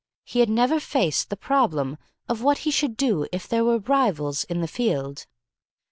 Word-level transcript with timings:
He 0.23 0.39
had 0.39 0.49
never 0.49 0.79
faced 0.79 1.29
the 1.29 1.37
problem 1.37 1.97
of 2.27 2.41
what 2.41 2.57
he 2.65 2.71
should 2.71 2.97
do 2.97 3.27
if 3.31 3.47
there 3.47 3.63
were 3.63 3.77
rivals 3.77 4.45
in 4.45 4.59
the 4.59 4.67
field. 4.67 5.27